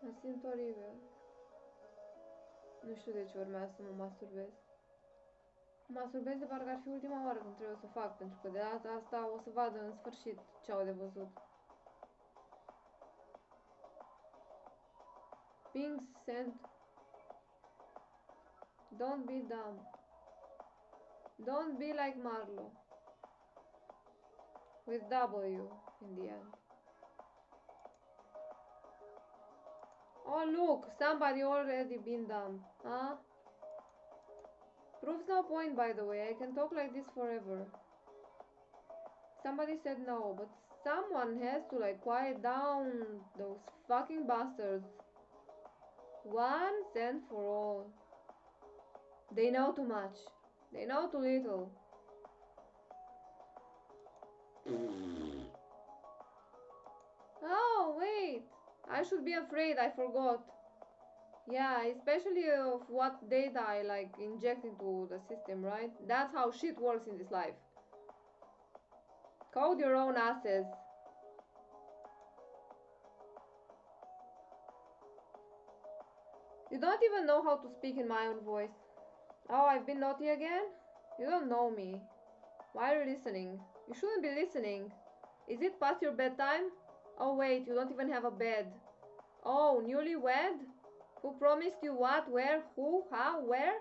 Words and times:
Mă 0.00 0.10
simt 0.20 0.44
oribil. 0.44 0.92
Nu 2.82 2.94
știu 2.94 3.12
de 3.12 3.24
ce 3.24 3.38
urmează 3.38 3.72
să 3.76 3.82
mă 3.82 4.04
masturbez. 4.04 4.48
Mă 5.86 6.00
masturbez 6.00 6.38
de 6.38 6.44
parcă 6.44 6.70
ar 6.70 6.80
fi 6.82 6.88
ultima 6.88 7.24
oară 7.24 7.38
când 7.38 7.54
trebuie 7.54 7.76
să 7.76 7.86
o 7.86 8.00
fac, 8.00 8.16
pentru 8.16 8.38
că 8.42 8.48
de 8.48 8.58
data 8.58 8.88
asta 8.90 9.30
o 9.34 9.38
să 9.38 9.50
vadă 9.50 9.78
în 9.80 9.92
sfârșit 9.92 10.38
ce 10.62 10.72
au 10.72 10.84
de 10.84 10.90
văzut. 10.90 11.28
Pink 15.72 16.00
sent. 16.24 16.68
Don't 18.96 19.24
be 19.24 19.38
dumb. 19.54 19.78
Don't 21.44 21.78
be 21.78 21.92
like 21.92 22.18
Marlo. 22.22 22.72
With 24.84 25.04
W 25.08 25.70
in 26.00 26.14
the 26.14 26.28
end. 26.28 26.59
Oh 30.26 30.44
look, 30.46 30.90
somebody 30.98 31.42
already 31.42 31.96
been 32.04 32.26
dumb. 32.26 32.60
Huh? 32.84 33.14
Proves 35.02 35.24
no 35.28 35.42
point 35.42 35.76
by 35.76 35.92
the 35.92 36.04
way, 36.04 36.28
I 36.28 36.34
can 36.34 36.54
talk 36.54 36.72
like 36.74 36.94
this 36.94 37.06
forever. 37.14 37.66
Somebody 39.42 39.74
said 39.82 39.96
no, 40.06 40.36
but 40.36 40.48
someone 40.84 41.40
has 41.42 41.62
to 41.70 41.78
like 41.78 42.00
quiet 42.02 42.42
down 42.42 42.90
those 43.38 43.58
fucking 43.88 44.26
bastards. 44.26 44.86
Once 46.24 46.86
and 47.00 47.22
for 47.28 47.42
all. 47.42 47.86
They 49.34 49.50
know 49.50 49.72
too 49.72 49.84
much. 49.84 50.16
They 50.72 50.84
know 50.84 51.08
too 51.10 51.18
little. 51.18 51.70
Mm. 54.68 55.44
Oh, 57.42 57.96
wait. 57.98 58.42
I 58.88 59.02
should 59.02 59.24
be 59.24 59.34
afraid, 59.34 59.76
I 59.78 59.90
forgot. 59.90 60.42
Yeah, 61.50 61.84
especially 61.84 62.44
of 62.50 62.82
what 62.88 63.28
data 63.28 63.60
I 63.66 63.82
like 63.82 64.12
inject 64.22 64.64
into 64.64 65.08
the 65.10 65.18
system, 65.28 65.62
right? 65.62 65.90
That's 66.06 66.32
how 66.32 66.52
shit 66.52 66.78
works 66.80 67.08
in 67.08 67.18
this 67.18 67.30
life. 67.30 67.54
Code 69.52 69.80
your 69.80 69.96
own 69.96 70.16
asses. 70.16 70.64
You 76.70 76.78
don't 76.78 77.02
even 77.02 77.26
know 77.26 77.42
how 77.42 77.56
to 77.56 77.68
speak 77.68 77.98
in 77.98 78.06
my 78.06 78.26
own 78.26 78.44
voice. 78.44 78.70
Oh, 79.48 79.66
I've 79.66 79.86
been 79.86 79.98
naughty 79.98 80.28
again? 80.28 80.66
You 81.18 81.26
don't 81.26 81.48
know 81.48 81.68
me. 81.68 82.00
Why 82.74 82.94
are 82.94 83.02
you 83.02 83.10
listening? 83.10 83.58
You 83.88 83.94
shouldn't 83.94 84.22
be 84.22 84.30
listening. 84.30 84.92
Is 85.48 85.60
it 85.62 85.80
past 85.80 86.00
your 86.00 86.12
bedtime? 86.12 86.70
Oh, 87.20 87.36
wait, 87.36 87.66
you 87.66 87.74
don't 87.74 87.92
even 87.92 88.10
have 88.10 88.24
a 88.24 88.30
bed. 88.30 88.72
Oh, 89.44 89.82
newlywed? 89.86 90.56
Who 91.20 91.32
promised 91.38 91.76
you 91.82 91.92
what, 91.94 92.30
where, 92.30 92.62
who, 92.76 93.04
how, 93.10 93.42
where? 93.44 93.74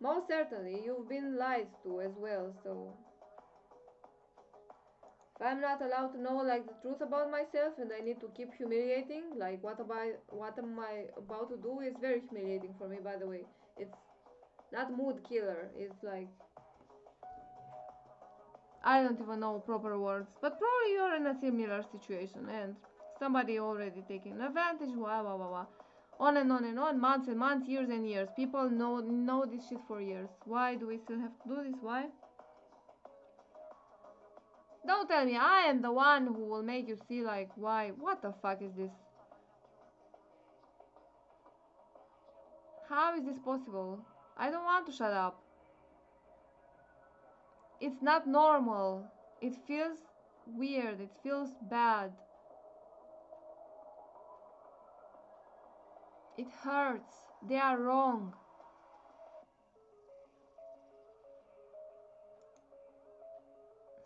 Most 0.00 0.28
certainly, 0.28 0.80
you've 0.82 1.08
been 1.10 1.36
lied 1.36 1.68
to 1.84 2.00
as 2.00 2.12
well, 2.18 2.54
so. 2.64 2.94
If 5.38 5.46
I'm 5.46 5.60
not 5.60 5.82
allowed 5.82 6.12
to 6.12 6.20
know 6.20 6.36
like 6.36 6.66
the 6.66 6.72
truth 6.80 7.02
about 7.02 7.30
myself 7.30 7.74
and 7.78 7.90
I 7.92 8.02
need 8.02 8.20
to 8.20 8.30
keep 8.34 8.54
humiliating, 8.54 9.24
like 9.36 9.62
what 9.62 9.78
about 9.78 10.16
what 10.30 10.58
am 10.58 10.80
I 10.80 11.12
about 11.18 11.50
to 11.50 11.58
do 11.58 11.80
is 11.80 11.92
very 12.00 12.22
humiliating 12.30 12.74
for 12.78 12.88
me 12.88 12.96
by 13.04 13.16
the 13.16 13.26
way. 13.26 13.44
It's 13.76 13.94
not 14.72 14.96
mood 14.96 15.20
killer, 15.28 15.68
it's 15.76 16.02
like 16.02 16.28
I 18.86 19.02
don't 19.02 19.20
even 19.20 19.40
know 19.40 19.58
proper 19.58 19.98
words, 19.98 20.28
but 20.40 20.60
probably 20.60 20.92
you're 20.92 21.16
in 21.16 21.26
a 21.26 21.40
similar 21.40 21.82
situation 21.90 22.48
and 22.48 22.76
somebody 23.18 23.58
already 23.58 24.04
taking 24.06 24.40
advantage, 24.40 24.94
blah 24.94 25.22
blah 25.22 25.36
blah 25.36 25.48
blah. 25.48 25.66
On 26.20 26.36
and 26.36 26.52
on 26.52 26.64
and 26.64 26.78
on, 26.78 27.00
months 27.00 27.26
and 27.26 27.36
months, 27.36 27.68
years 27.68 27.90
and 27.90 28.08
years. 28.08 28.28
People 28.36 28.70
know 28.70 29.00
know 29.00 29.44
this 29.44 29.68
shit 29.68 29.80
for 29.88 30.00
years. 30.00 30.28
Why 30.44 30.76
do 30.76 30.86
we 30.86 30.98
still 30.98 31.18
have 31.18 31.32
to 31.42 31.48
do 31.48 31.56
this? 31.64 31.78
Why? 31.80 32.04
Don't 34.86 35.08
tell 35.08 35.24
me 35.24 35.36
I 35.36 35.62
am 35.62 35.82
the 35.82 35.90
one 35.90 36.28
who 36.28 36.44
will 36.44 36.62
make 36.62 36.86
you 36.86 36.96
see 37.08 37.22
like 37.22 37.50
why 37.56 37.90
what 37.98 38.22
the 38.22 38.32
fuck 38.40 38.62
is 38.62 38.72
this? 38.76 38.92
How 42.88 43.16
is 43.16 43.24
this 43.24 43.38
possible? 43.44 43.98
I 44.38 44.48
don't 44.52 44.64
want 44.64 44.86
to 44.86 44.92
shut 44.92 45.12
up. 45.12 45.42
It's 47.80 48.02
not 48.02 48.26
normal. 48.26 49.04
It 49.42 49.54
feels 49.66 49.98
weird. 50.46 51.00
It 51.00 51.10
feels 51.22 51.50
bad. 51.70 52.12
It 56.38 56.46
hurts. 56.62 57.12
They 57.48 57.58
are 57.58 57.78
wrong. 57.78 58.32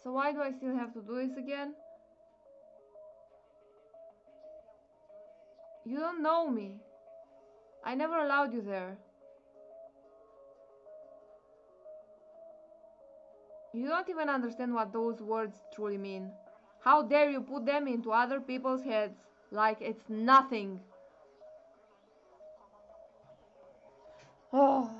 So 0.03 0.13
why 0.13 0.33
do 0.33 0.41
I 0.41 0.51
still 0.51 0.75
have 0.77 0.93
to 0.95 1.03
do 1.03 1.27
this 1.27 1.37
again? 1.37 1.75
You 5.85 5.99
don't 5.99 6.23
know 6.23 6.49
me. 6.49 6.81
I 7.85 7.95
never 7.95 8.19
allowed 8.19 8.53
you 8.53 8.63
there. 8.63 8.99
You 13.73 13.89
don't 13.89 14.09
even 14.09 14.29
understand 14.29 14.75
what 14.75 14.93
those 14.93 15.21
words 15.21 15.57
truly 15.75 15.97
mean. 15.99 16.33
How 16.81 17.03
dare 17.03 17.31
you 17.31 17.41
put 17.41 17.67
them 17.67 17.87
into 17.87 18.11
other 18.11 18.41
people's 18.41 18.83
heads 18.83 19.17
like 19.51 19.79
it's 19.81 20.09
nothing? 20.09 20.81
Oh. 24.53 25.00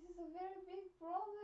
this 0.00 0.16
is 0.16 0.18
a 0.18 0.32
very 0.32 0.60
big 0.64 0.84
problem. 0.96 1.39